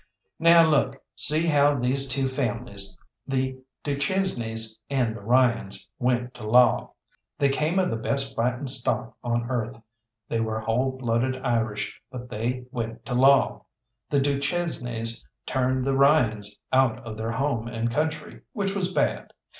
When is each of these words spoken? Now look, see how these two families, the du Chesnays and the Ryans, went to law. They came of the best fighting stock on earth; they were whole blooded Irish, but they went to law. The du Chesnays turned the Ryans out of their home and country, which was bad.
Now 0.39 0.67
look, 0.67 0.99
see 1.15 1.45
how 1.45 1.75
these 1.75 2.07
two 2.09 2.27
families, 2.27 2.97
the 3.27 3.59
du 3.83 3.97
Chesnays 3.97 4.79
and 4.89 5.15
the 5.15 5.21
Ryans, 5.21 5.87
went 5.99 6.33
to 6.33 6.43
law. 6.49 6.93
They 7.37 7.49
came 7.49 7.77
of 7.77 7.91
the 7.91 7.97
best 7.97 8.35
fighting 8.35 8.65
stock 8.65 9.15
on 9.23 9.43
earth; 9.47 9.79
they 10.27 10.39
were 10.39 10.59
whole 10.59 10.93
blooded 10.97 11.37
Irish, 11.45 12.01
but 12.09 12.29
they 12.29 12.65
went 12.71 13.05
to 13.05 13.13
law. 13.13 13.65
The 14.09 14.19
du 14.19 14.39
Chesnays 14.39 15.23
turned 15.45 15.85
the 15.85 15.95
Ryans 15.95 16.57
out 16.73 17.05
of 17.05 17.15
their 17.15 17.33
home 17.33 17.67
and 17.67 17.91
country, 17.91 18.41
which 18.53 18.73
was 18.75 18.91
bad. 18.91 19.31